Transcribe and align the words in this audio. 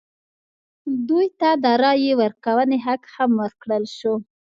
دوی 1.07 1.27
ته 1.39 1.49
د 1.63 1.65
رایې 1.81 2.13
ورکونې 2.21 2.77
حق 2.85 3.03
هم 3.15 3.31
ورکړل 3.43 3.83
شو. 3.97 4.13